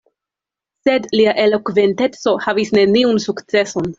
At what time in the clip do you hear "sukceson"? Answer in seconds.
3.29-3.89